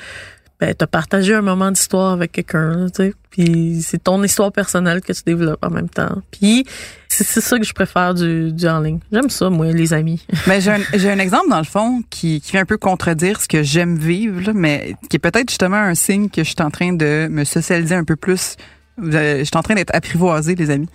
[0.62, 3.14] ben, t'as partagé un moment d'histoire avec quelqu'un, tu sais.
[3.32, 6.22] Puis c'est ton histoire personnelle que tu développes en même temps.
[6.30, 6.66] Puis
[7.08, 9.00] c'est ça que je préfère du, du en ligne.
[9.12, 10.24] J'aime ça, moi, les amis.
[10.48, 13.48] Mais j'ai un, un exemple, dans le fond, qui, qui vient un peu contredire ce
[13.48, 16.70] que j'aime vivre, là, mais qui est peut-être justement un signe que je suis en
[16.70, 18.56] train de me socialiser un peu plus.
[19.02, 20.90] Je suis en train d'être apprivoisé, les amis.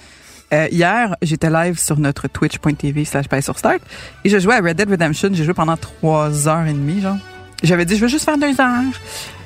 [0.53, 3.81] Euh, hier, j'étais live sur notre twitch.tv slash sur Start
[4.25, 5.31] et je jouais à Red Dead Redemption.
[5.33, 7.17] J'ai joué pendant trois heures et demie, genre.
[7.65, 8.93] J'avais dit, je veux juste faire deux heures.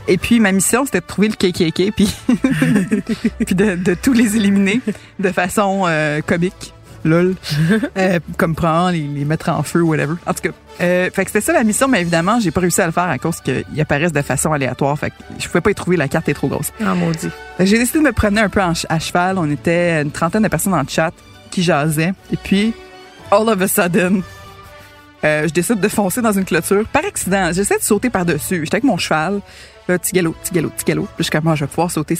[0.08, 2.08] Et puis, ma mission, c'était de trouver le KKK, puis,
[3.44, 4.80] puis de, de tous les éliminer
[5.18, 6.74] de façon euh, comique.
[7.04, 7.34] Lol.
[7.96, 10.14] Euh, comme prendre, les, les mettre en feu, whatever.
[10.26, 12.80] En tout cas, euh, fait que c'était ça la mission, mais évidemment, j'ai pas réussi
[12.80, 14.98] à le faire à cause qu'ils apparaissent de façon aléatoire.
[14.98, 16.72] Fait que je pouvais pas y trouver, la carte est trop grosse.
[16.84, 17.28] Ah, maudit.
[17.58, 19.38] J'ai décidé de me promener un peu en à cheval.
[19.38, 21.12] On était une trentaine de personnes en chat
[21.50, 22.12] qui jasaient.
[22.32, 22.72] Et puis,
[23.30, 24.22] all of a sudden,
[25.24, 27.50] euh, je décide de foncer dans une clôture par accident.
[27.52, 28.60] J'essaie de sauter par-dessus.
[28.64, 29.40] J'étais avec mon cheval.
[29.90, 31.08] Là, petit galop, petit galop, petit galop.
[31.16, 32.16] Puis je suis moi, je vais pouvoir sauter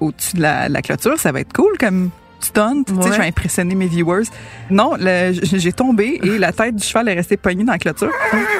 [0.00, 1.18] au-dessus de la, la clôture.
[1.18, 2.82] Ça va être cool comme stunt.
[2.86, 3.12] Tu sais, Ouais.
[3.12, 4.24] Je vais impressionner mes viewers.
[4.70, 8.10] Non, le- j'ai tombé et la tête du cheval est restée poignée dans la clôture.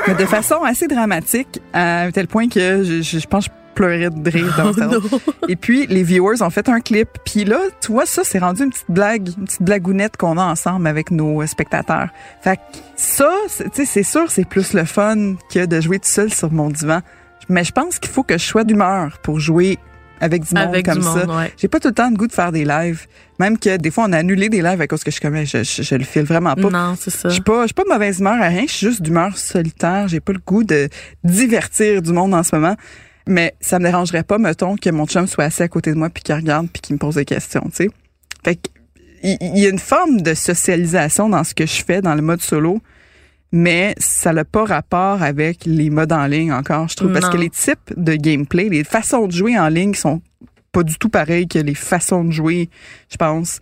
[0.07, 3.75] Mais de façon assez dramatique, à tel point que je, je, je pense que je
[3.75, 5.19] pleurais de rire dans mon cerveau.
[5.49, 7.09] Et puis, les viewers ont fait un clip.
[7.25, 10.45] Puis là, tu vois, ça, c'est rendu une petite blague, une petite blagounette qu'on a
[10.45, 12.09] ensemble avec nos euh, spectateurs.
[12.43, 12.62] Fait que
[12.97, 16.53] ça, tu sais, c'est sûr, c'est plus le fun que de jouer tout seul sur
[16.53, 17.01] mon divan.
[17.49, 19.79] Mais je pense qu'il faut que je sois d'humeur pour jouer
[20.21, 21.27] avec du monde Avec comme du ça.
[21.27, 21.53] ouais.
[21.57, 23.07] J'ai pas tout le temps le goût de faire des lives.
[23.41, 25.65] Même que des fois, on a annulé des lives à cause que je comme, je,
[25.65, 26.71] je, je le file vraiment pas.
[26.71, 27.29] Non, c'est ça.
[27.29, 28.63] Je suis pas, je suis pas de mauvaise humeur à rien.
[28.69, 30.07] Je suis juste d'humeur solitaire.
[30.07, 30.89] J'ai pas le goût de
[31.25, 32.77] divertir du monde en ce moment.
[33.27, 36.09] Mais ça me dérangerait pas, mettons, que mon chum soit assis à côté de moi
[36.11, 37.91] puis qu'il regarde puis qu'il me pose des questions, tu sais.
[38.45, 38.63] Fait que,
[39.23, 42.23] il il y a une forme de socialisation dans ce que je fais dans le
[42.23, 42.81] mode solo,
[43.53, 47.12] mais ça n'a pas rapport avec les modes en ligne encore, je trouve.
[47.12, 50.23] Parce que les types de gameplay, les façons de jouer en ligne sont
[50.73, 52.71] pas du tout pareilles que les façons de jouer,
[53.11, 53.61] je pense,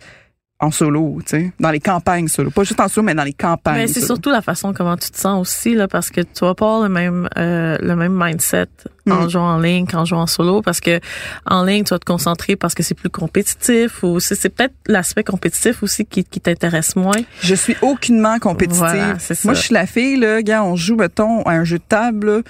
[0.61, 1.51] en solo, tu sais.
[1.59, 2.51] Dans les campagnes solo.
[2.51, 3.77] Pas juste en solo, mais dans les campagnes.
[3.77, 4.05] Mais c'est solo.
[4.05, 6.83] surtout la façon comment tu te sens aussi là parce que tu vas pas avoir
[6.83, 8.67] le même euh, le même mindset
[9.09, 9.29] en Mm.
[9.29, 10.99] jouant en ligne qu'en jouant en solo parce que
[11.45, 14.75] en ligne tu vas te concentrer parce que c'est plus compétitif ou c'est c'est peut-être
[14.87, 17.17] l'aspect compétitif aussi qui, qui t'intéresse moins.
[17.41, 18.77] Je suis aucunement compétitive.
[18.79, 21.77] Voilà, c'est Moi, je suis la fille, là, gars, on joue, mettons, à un jeu
[21.79, 22.41] de table, là,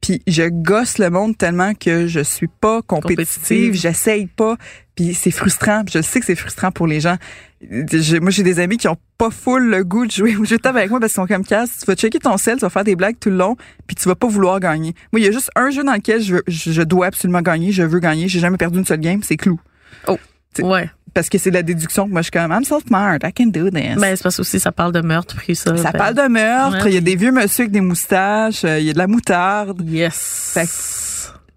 [0.00, 3.74] puis je gosse le monde tellement que je suis pas compétitive, Compétitive.
[3.74, 4.56] j'essaye pas,
[5.00, 7.16] puis c'est frustrant, puis je sais que c'est frustrant pour les gens.
[7.92, 10.56] J'ai- moi, j'ai des amis qui ont pas full le goût de jouer au jeu
[10.58, 11.78] de table avec moi parce qu'ils sont comme casse.
[11.80, 14.08] Tu vas checker ton sel, tu vas faire des blagues tout le long, puis tu
[14.08, 14.94] vas pas vouloir gagner.
[15.12, 17.72] Moi, il y a juste un jeu dans lequel je, veux- je, dois absolument gagner,
[17.72, 18.28] je veux gagner.
[18.28, 19.58] J'ai jamais perdu une seule game, c'est Clou.
[20.54, 20.90] C'est- Ouais.
[21.14, 23.32] Parce que c'est de la déduction que moi, je suis comme, I'm so smart, I
[23.32, 23.96] can do this.
[23.98, 25.76] Mais c'est parce que aussi ça parle de meurtre puis ça.
[25.76, 26.90] Ça ben, parle de meurtre, Ouais.
[26.90, 29.06] il y a des vieux monsieur avec des moustaches, euh, il y a de la
[29.06, 30.50] moutarde, Yes.
[30.54, 30.66] Fait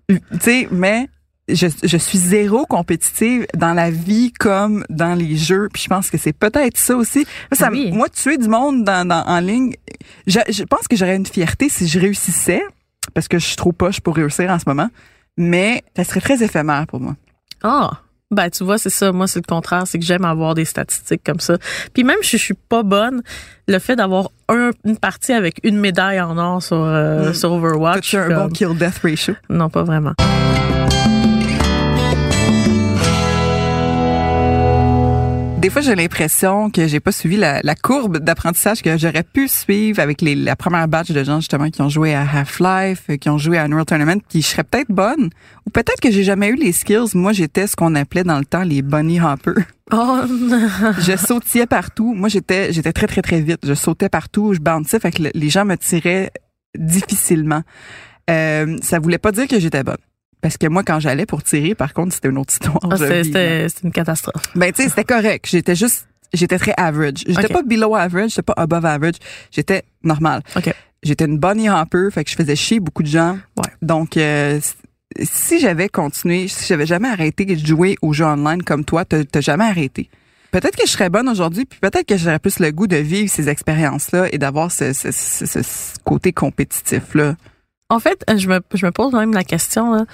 [0.10, 1.08] tu sais, mais
[1.50, 6.10] je, je suis zéro compétitive dans la vie comme dans les jeux, puis je pense
[6.10, 7.20] que c'est peut-être ça aussi.
[7.52, 7.92] Moi, ça, Oui.
[7.92, 9.74] moi tuer du monde dans, dans- en ligne,
[10.28, 12.64] je, je pense que j'aurais une fierté si je réussissais,
[13.14, 14.90] parce que je suis trop poche pour réussir en ce moment,
[15.38, 17.16] mais ça serait très éphémère pour moi.
[17.64, 17.92] Ah.
[18.32, 19.12] Ben, tu vois, c'est ça.
[19.12, 19.84] Moi, c'est le contraire.
[19.86, 21.58] C'est que j'aime avoir des statistiques comme ça.
[21.94, 23.22] Puis même si je suis pas bonne,
[23.68, 27.34] le fait d'avoir un- une partie avec une médaille en or sur, euh, Mm.
[27.36, 28.10] sur Overwatch.
[28.10, 29.36] Tu as un bon kill-death ratio?
[29.52, 30.14] Non, pas vraiment.
[35.64, 39.48] Des fois, j'ai l'impression que j'ai pas suivi la, la courbe d'apprentissage que j'aurais pu
[39.48, 43.16] suivre avec les, la première batch de gens justement qui ont joué à Half-Life, euh,
[43.16, 45.30] qui ont joué à Unreal Tournament, puis je serais peut-être bonne,
[45.66, 47.12] ou peut-être que j'ai jamais eu les skills.
[47.16, 49.64] Moi, j'étais ce qu'on appelait dans le temps les bunny hoppers.
[49.94, 50.20] Oh,
[51.00, 52.14] je sautillais partout.
[52.14, 53.60] Moi, j'étais j'étais très très très vite.
[53.66, 56.32] Je sautais partout, je bounçais, fait que le- les gens me tiraient
[56.78, 57.62] difficilement.
[58.30, 59.96] Euh, ça voulait pas dire que j'étais bonne.
[60.44, 62.78] Parce que moi, quand j'allais pour tirer, par contre, c'était une autre histoire.
[62.84, 64.44] Ah, c'était- une catastrophe.
[64.56, 65.48] Ben, tu sais, c'était correct.
[65.50, 67.24] J'étais juste, j'étais très average.
[67.26, 69.16] J'étais pas below average, j'étais pas above average.
[69.52, 70.42] J'étais normal.
[70.56, 70.72] OK.
[71.02, 73.38] J'étais une bunny hopper, fait que je faisais chier beaucoup de gens.
[73.58, 73.72] Ouais.
[73.82, 74.60] Donc, euh,
[75.22, 79.42] si j'avais continué, si j'avais jamais arrêté de jouer aux jeux online comme toi, t'as
[79.42, 80.10] jamais arrêté.
[80.52, 83.30] Peut-être que je serais bonne aujourd'hui, puis peut-être que j'aurais plus le goût de vivre
[83.30, 85.60] ces expériences-là et d'avoir ce- ce- ce
[86.04, 87.36] côté compétitif-là.
[87.94, 90.06] En fait, je me, je me pose même la question, là.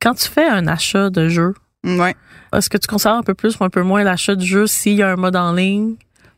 [0.00, 2.14] quand tu fais un achat de jeu, Ouais.
[2.54, 4.94] est-ce que tu considères un peu plus ou un peu moins l'achat du jeu s'il
[4.94, 5.94] y a un mode en ligne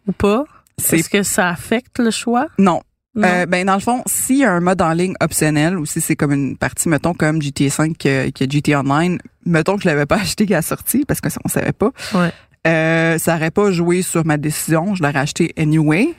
[0.06, 0.44] ou pas?
[0.92, 2.46] Est-ce que ça affecte le choix?
[2.58, 2.80] non.
[3.18, 6.00] Euh, ben dans le fond, s'il y a un mode en ligne optionnel ou si
[6.00, 9.88] c'est comme une partie, mettons comme GTA 5 que, que GTA Online, mettons que je
[9.88, 12.30] l'avais pas acheté qu'à la sortie parce que ça, on savait pas, Ouais.
[12.68, 14.94] euh, ça aurait pas joué sur ma décision.
[14.94, 16.14] Je l'aurais acheté anyway.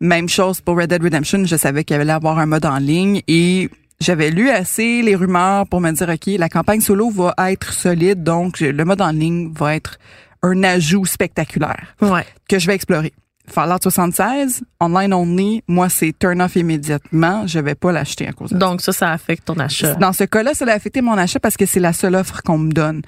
[0.00, 3.22] Même chose pour Red Dead Redemption, je savais qu'il allait avoir un mode en ligne
[3.26, 7.72] et j'avais lu assez les rumeurs pour me dire ok, la campagne solo va être
[7.72, 9.98] solide, donc le mode en ligne va être
[10.42, 12.24] un ajout spectaculaire Ouais.
[12.48, 13.12] que je vais explorer.
[13.46, 18.50] Fallout 76, online only, moi c'est turn off immédiatement, je vais pas l'acheter à cause
[18.52, 19.94] de Donc ça, ça affecte ton achat.
[19.96, 22.56] Dans ce cas-là, ça a affecté mon achat parce que c'est la seule offre qu'on
[22.56, 23.02] me donne.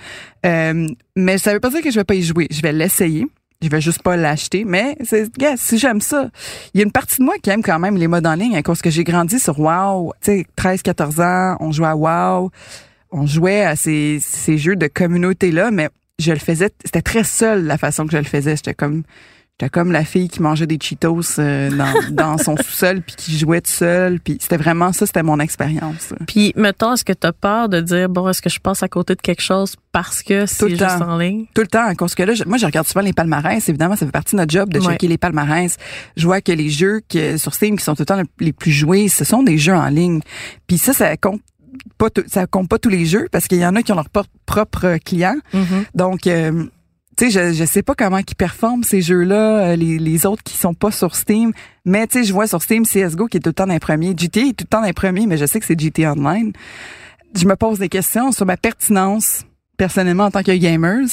[0.44, 2.48] Euh, mais ça veut pas dire que je vais pas y jouer.
[2.50, 3.26] Je vais l'essayer.
[3.62, 6.30] Je vais juste pas l'acheter, mais c'est, gars, si j'aime ça.
[6.74, 8.56] Il y a une partie de moi qui aime quand même les modes en ligne
[8.56, 10.12] à cause que j'ai grandi sur WoW.
[10.20, 12.50] Tu sais, 13, 14 ans, on jouait à WoW.
[13.10, 15.88] on jouait à ces, ces jeux de communauté-là, mais
[16.18, 18.56] je le faisais, c'était très seul la façon que je le faisais.
[18.56, 19.04] J'étais comme,
[19.58, 23.38] j'étais comme la fille qui mangeait des Cheetos euh, dans, dans son sous-sol puis qui
[23.38, 24.20] jouait tout seul.
[24.20, 26.12] Puis c'était vraiment ça, c'était mon expérience.
[26.26, 28.88] Puis, mettons, est-ce que tu as peur de dire, bon, est-ce que je passe à
[28.88, 31.08] côté de quelque chose parce que c'est juste temps.
[31.12, 31.46] en ligne?
[31.54, 33.66] Tout le temps, parce que là, je- moi, je regarde souvent les palmarès.
[33.68, 34.92] Évidemment, ça fait partie de notre job de Ouais.
[34.92, 35.76] checker les palmarès.
[36.16, 38.72] Je vois que les jeux que, sur Steam qui sont tout le temps les plus
[38.72, 40.20] joués, ce sont des jeux en ligne.
[40.66, 41.40] Puis ça, ça compte
[41.96, 43.96] pas, tout- ça compte pas tous les jeux parce qu'il y en a qui ont
[43.96, 44.08] leur
[44.44, 45.36] propre client.
[45.94, 46.64] Donc, euh,
[47.16, 50.42] tu sais, je, je sais pas comment ils performent ces jeux-là, euh, les, les autres
[50.42, 51.52] qui sont pas sur Steam.
[51.84, 53.80] Mais tu sais, je vois sur Steam CS:GO qui est tout le temps dans les
[53.80, 54.14] premiers.
[54.16, 56.52] GTA est tout le temps dans les premiers, mais je sais que c'est GTA Online.
[57.34, 59.44] Je me pose des questions sur ma pertinence
[59.76, 61.08] personnellement en tant que gamers.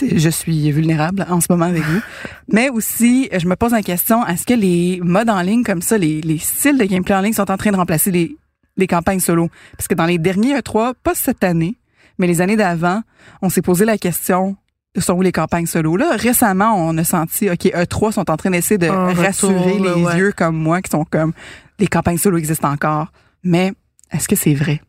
[0.00, 2.00] Je suis vulnérable en ce moment avec vous.
[2.48, 5.98] Mais aussi, je me pose la question, est-ce que les modes en ligne comme ça,
[5.98, 8.36] les, les styles de gameplay en ligne sont en train de remplacer les,
[8.76, 9.48] les campagnes solo?
[9.76, 11.76] Parce que dans les derniers E3, pas cette année,
[12.18, 13.02] mais les années d'avant,
[13.42, 14.56] on s'est posé la question,
[15.00, 15.96] sont où les campagnes solo?
[15.96, 19.94] Là, récemment, on a senti, OK, E3 sont en train d'essayer de rassurer retour, là,
[19.96, 20.18] les ouais.
[20.18, 21.32] yeux comme moi qui sont comme,
[21.78, 23.12] les campagnes solo existent encore.
[23.42, 23.72] Mais
[24.12, 24.80] est-ce que c'est vrai?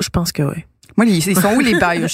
[0.00, 0.64] Je pense que oui.
[1.00, 2.06] Moi, ils sont où les là, tu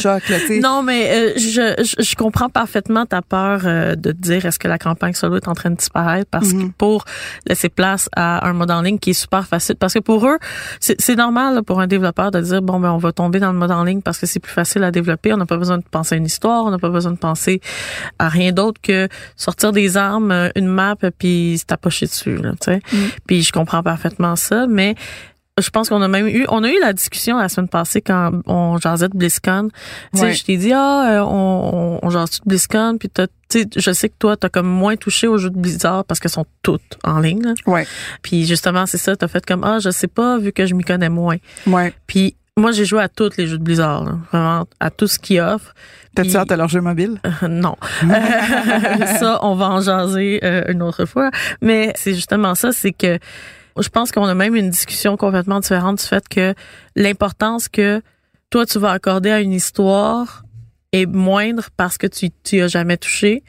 [0.47, 0.61] sais?
[0.61, 4.59] Non, mais euh, je, je, je comprends parfaitement ta peur euh, de te dire est-ce
[4.59, 6.31] que la campagne solo est en train de disparaître?
[6.31, 6.69] Parce Mhm.
[6.69, 7.05] que pour
[7.49, 10.39] laisser place à un mode en ligne qui est super facile parce que pour eux
[10.81, 13.59] c'est normal là, pour un développeur de dire bon ben on va tomber dans le
[13.59, 15.85] mode en ligne parce que c'est plus facile à développer on n'a pas besoin de
[15.91, 17.61] penser à une histoire on n'a pas besoin de penser
[18.19, 22.73] à rien d'autre que sortir des armes une map puis se tapocher dessus là tu
[22.73, 23.09] sais Mhm.
[23.27, 24.95] puis je comprends parfaitement ça mais
[25.59, 28.31] je pense qu'on a même eu, on a eu la discussion la semaine passée quand
[28.47, 29.69] on jasait de BlizzCon.
[30.13, 30.33] Tu sais, Ouais.
[30.35, 33.67] je t'ai dit, ah, euh, on, on, on jase de BlizzCon, puis t'as- tu sais,
[33.75, 36.45] je sais que toi, t'as comme moins touché aux jeux de Blizzard parce qu'elles sont
[36.63, 37.43] toutes en ligne.
[37.43, 37.55] là.
[37.67, 37.87] Ouais,
[38.21, 40.85] Puis justement, c'est ça, t'as fait comme, ah, je sais pas, vu que je m'y
[40.85, 41.37] connais moins.
[41.67, 41.95] ouais.
[42.07, 45.19] Puis moi, j'ai joué à tous les jeux de Blizzard, là, vraiment, à tout ce
[45.19, 45.75] qu'ils offrent.
[46.15, 47.19] T'as-tu hâte à leur jeu mobile?
[47.43, 47.77] Euh, non.
[49.21, 51.31] ça, on va en jaser euh, une autre fois.
[51.61, 53.19] Mais c'est justement ça, c'est que
[53.79, 56.55] je pense qu'on a même une discussion complètement différente du fait que
[56.95, 58.03] l'importance que
[58.51, 60.45] toi, tu vas accorder à une histoire
[60.93, 63.43] est moindre parce que tu tu as jamais touché.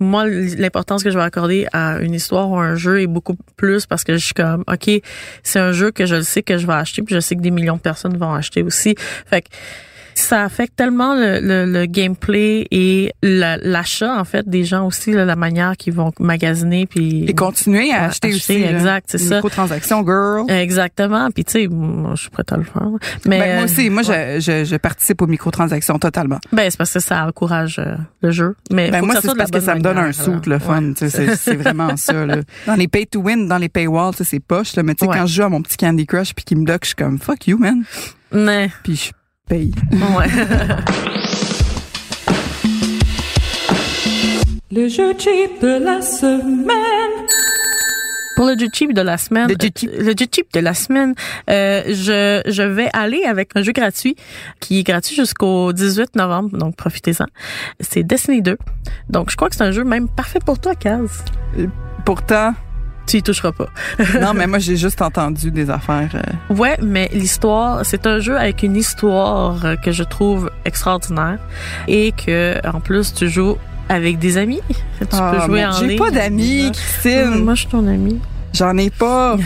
[0.00, 3.84] Moi, l'importance que je vais accorder à une histoire ou un jeu est beaucoup plus
[3.86, 4.90] parce que je suis comme, OK,
[5.42, 7.50] c'est un jeu que je sais que je vais acheter, puis je sais que des
[7.50, 8.94] millions de personnes vont acheter aussi.
[9.26, 9.48] Fait que
[10.20, 15.12] ça affecte tellement le, le, le gameplay et la- l'achat en fait des gens aussi
[15.12, 18.62] là, la manière qu'ils vont magasiner puis Et continuer à À acheter, acheter, aussi.
[18.74, 19.36] exact, c'est ça.
[19.36, 20.50] Microtransactions, girl.
[20.50, 22.82] exactement puis tu sais moi je suis prête à le faire
[23.26, 24.38] mais Ben, moi aussi, moi, ouais.
[24.40, 26.38] je, je, je participe aux microtransactions totalement.
[26.52, 29.60] ben c'est parce que ça encourage euh, le jeu mais Ben, moi, c'est parce que
[29.60, 30.92] ça me donne un sou, le fun.
[31.00, 32.26] Ouais, c'est vraiment ça.
[32.26, 32.36] Là.
[32.66, 34.74] Dans les pay to win, dans les paywalls, c'est poche.
[34.76, 35.16] Là, mais tu sais, Ouais.
[35.18, 37.18] quand je joue à mon petit Candy Crush puis qu'il me bloque, je suis comme
[37.18, 37.82] fuck you, man.
[38.32, 39.10] mais Puis je
[39.50, 39.72] paye.
[39.92, 40.26] ouais
[44.72, 47.26] Le jeu cheap de la semaine.
[48.36, 49.90] Pour le jeu cheap de la semaine, Le jeu cheap.
[49.92, 51.14] euh, le jeu cheap de la semaine,
[51.50, 54.14] euh, je je vais aller avec un jeu gratuit
[54.60, 57.26] qui est gratuit jusqu'au 18 novembre, donc profitez-en.
[57.80, 58.56] C'est Destiny 2.
[59.10, 61.24] Donc je crois que c'est un jeu même parfait pour toi, Kaz.
[62.06, 62.54] Pourtant,
[63.06, 63.68] Tu y toucheras pas.
[64.20, 66.10] non, mais moi, j'ai juste entendu des affaires.
[66.14, 71.38] euh, Ouais, mais l'histoire, c'est un jeu avec une histoire euh, que je trouve extraordinaire
[71.88, 73.56] et que en plus tu joues
[73.88, 74.60] avec des amis.
[75.00, 77.44] Tu ah, peux jouer mais en J'ai pas d'amis, Christine.
[77.44, 78.20] Moi, je suis ton ami.
[78.52, 79.36] J'en ai pas.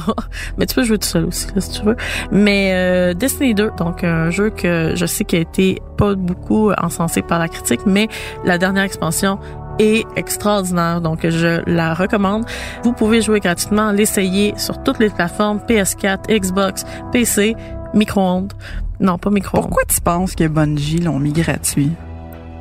[0.58, 1.96] mais tu peux jouer tout seul aussi, là, si tu veux.
[2.32, 6.72] Mais euh, Destiny 2, donc un jeu que je sais qui a été pas beaucoup
[6.72, 8.08] encensé par la critique, mais
[8.44, 9.38] la dernière expansion
[9.78, 12.44] est extraordinaire, donc je la recommande.
[12.82, 17.56] Vous pouvez jouer gratuitement, l'essayer sur toutes les plateformes PS4, Xbox, PC,
[17.94, 18.52] micro-ondes.
[19.00, 19.62] Non, pas micro-ondes.
[19.62, 21.92] Pourquoi tu penses que Bungie l'ont mis gratuit?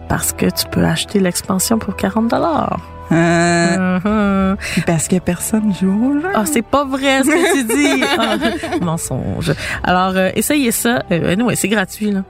[0.07, 2.79] Parce que tu peux acheter l'expansion pour 40 dollars.
[3.11, 6.27] Euh, Parce que personne joue au jeu.
[6.33, 7.63] Ah, c'est pas vrai ce que tu
[7.97, 8.03] dis.
[8.17, 8.35] Ah,
[8.81, 9.53] mensonge.
[9.83, 11.03] Alors, euh, essayez ça.
[11.11, 12.23] Euh, non, c'est gratuit, là.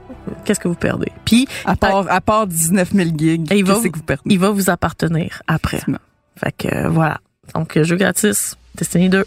[0.48, 1.12] Qu'est-ce que vous perdez?
[1.26, 4.02] Puis, À part, à part 19 000 gigs, Et il va qu'est-ce vous- que vous
[4.02, 4.22] perdez?
[4.32, 5.80] il va vous appartenir après.
[6.36, 7.18] Fait que, euh, voilà.
[7.54, 8.56] Donc, euh, jeu gratis.
[8.74, 9.26] Destiny 2.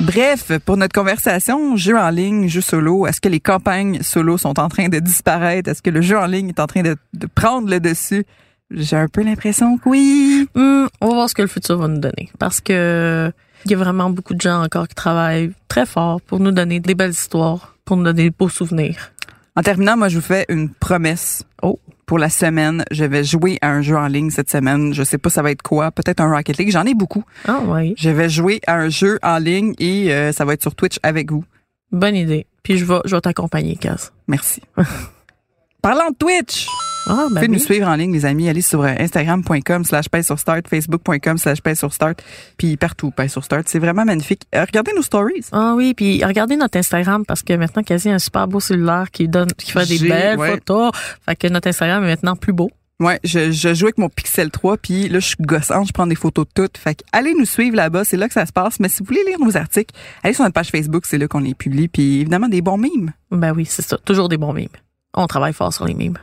[0.00, 4.58] Bref, pour notre conversation, jeu en ligne, jeu solo, est-ce que les campagnes solo sont
[4.58, 5.70] en train de disparaître?
[5.70, 8.24] Est-ce que le jeu en ligne est en train de, de prendre le dessus?
[8.72, 10.48] J'ai un peu l'impression que oui.
[10.56, 12.30] Hum, on va voir ce que le futur va nous donner.
[12.40, 13.30] Parce que
[13.64, 16.80] il y a vraiment beaucoup de gens encore qui travaillent très fort pour nous donner
[16.80, 19.12] des belles histoires, pour nous donner des beaux souvenirs.
[19.56, 21.78] En terminant, moi, je vous fais une promesse Oh.
[22.06, 22.84] pour la semaine.
[22.90, 24.92] Je vais jouer à un jeu en ligne cette semaine.
[24.94, 25.90] Je sais pas ça va être quoi.
[25.92, 26.70] Peut-être un Rocket League.
[26.70, 27.22] J'en ai beaucoup.
[27.46, 27.94] Ah oui.
[27.96, 30.98] Je vais jouer à un jeu en ligne et euh, ça va être sur Twitch
[31.02, 31.44] avec vous.
[31.92, 32.46] Bonne idée.
[32.62, 34.12] Puis je vais, je vais t'accompagner, Cass.
[34.26, 34.62] Merci.
[35.82, 36.66] Parlant de Twitch,
[37.06, 38.48] Ah, vous ben pouvez nous suivre en ligne, les amis?
[38.48, 42.22] Allez sur euh, instagram.com slash sur start, facebook.com slash sur start,
[42.56, 43.68] puis partout paye sur start.
[43.68, 44.42] C'est vraiment magnifique.
[44.54, 45.46] Euh, regardez nos stories.
[45.50, 49.26] Ah oui, puis regardez notre Instagram parce que maintenant, quasi un super beau cellulaire qui
[49.26, 50.50] donne, qui fait des belles ouais.
[50.52, 50.92] photos.
[51.24, 52.70] Fait que notre Instagram est maintenant plus beau.
[53.00, 56.06] Ouais, je, je joue avec mon Pixel 3, puis là, je suis gossante, je prends
[56.06, 56.78] des photos de toutes.
[56.78, 58.78] Fait que allez nous suivre là-bas, c'est là que ça se passe.
[58.78, 61.40] Mais si vous voulez lire nos articles, allez sur notre page Facebook, c'est là qu'on
[61.40, 61.88] les publie.
[61.88, 63.12] Puis évidemment, des bons mimes.
[63.32, 63.98] Ben oui, c'est ça.
[63.98, 64.68] Toujours des bons mimes.
[65.14, 66.16] On travaille fort sur les mimes.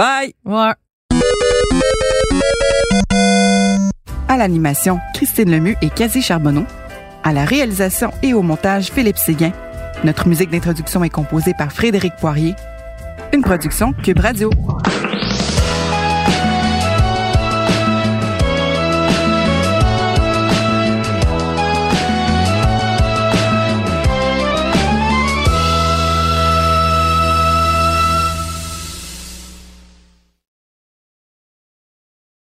[0.00, 0.32] Bye!
[0.46, 0.72] Ouais.
[4.28, 6.64] À l'animation, Christine Lemieux et Cathy Charbonneau.
[7.22, 9.52] À la réalisation et au montage, Philippe Séguin.
[10.02, 12.54] Notre musique d'introduction est composée par Frédéric Poirier.
[13.34, 14.48] Une production Cube Radio.